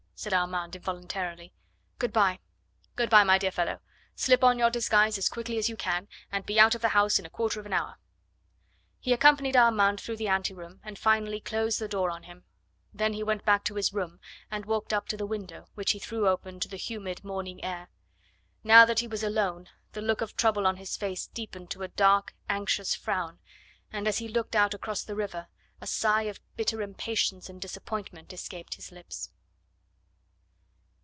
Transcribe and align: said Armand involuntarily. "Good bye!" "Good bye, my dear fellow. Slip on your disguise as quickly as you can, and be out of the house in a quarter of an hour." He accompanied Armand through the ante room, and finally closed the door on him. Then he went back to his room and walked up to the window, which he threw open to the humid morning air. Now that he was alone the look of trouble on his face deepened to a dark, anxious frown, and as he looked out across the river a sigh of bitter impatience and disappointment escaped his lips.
said 0.23 0.35
Armand 0.35 0.75
involuntarily. 0.75 1.51
"Good 1.97 2.13
bye!" 2.13 2.37
"Good 2.95 3.09
bye, 3.09 3.23
my 3.23 3.39
dear 3.39 3.49
fellow. 3.49 3.79
Slip 4.15 4.43
on 4.43 4.59
your 4.59 4.69
disguise 4.69 5.17
as 5.17 5.27
quickly 5.27 5.57
as 5.57 5.67
you 5.67 5.75
can, 5.75 6.07
and 6.31 6.45
be 6.45 6.59
out 6.59 6.75
of 6.75 6.81
the 6.83 6.89
house 6.89 7.17
in 7.17 7.25
a 7.25 7.29
quarter 7.31 7.59
of 7.59 7.65
an 7.65 7.73
hour." 7.73 7.97
He 8.99 9.13
accompanied 9.13 9.55
Armand 9.57 9.99
through 9.99 10.17
the 10.17 10.27
ante 10.27 10.53
room, 10.53 10.79
and 10.83 10.99
finally 10.99 11.39
closed 11.39 11.79
the 11.79 11.87
door 11.87 12.11
on 12.11 12.21
him. 12.21 12.43
Then 12.93 13.13
he 13.13 13.23
went 13.23 13.45
back 13.45 13.63
to 13.63 13.73
his 13.73 13.93
room 13.93 14.19
and 14.51 14.67
walked 14.67 14.93
up 14.93 15.07
to 15.07 15.17
the 15.17 15.25
window, 15.25 15.65
which 15.73 15.89
he 15.93 15.97
threw 15.97 16.27
open 16.27 16.59
to 16.59 16.67
the 16.67 16.77
humid 16.77 17.23
morning 17.23 17.63
air. 17.63 17.89
Now 18.63 18.85
that 18.85 18.99
he 18.99 19.07
was 19.07 19.23
alone 19.23 19.69
the 19.93 20.03
look 20.03 20.21
of 20.21 20.35
trouble 20.37 20.67
on 20.67 20.77
his 20.77 20.95
face 20.97 21.25
deepened 21.25 21.71
to 21.71 21.81
a 21.81 21.87
dark, 21.87 22.35
anxious 22.47 22.93
frown, 22.93 23.39
and 23.91 24.07
as 24.07 24.19
he 24.19 24.27
looked 24.27 24.55
out 24.55 24.75
across 24.75 25.01
the 25.01 25.15
river 25.15 25.47
a 25.81 25.87
sigh 25.87 26.27
of 26.29 26.39
bitter 26.57 26.83
impatience 26.83 27.49
and 27.49 27.59
disappointment 27.59 28.31
escaped 28.31 28.75
his 28.75 28.91
lips. 28.91 29.31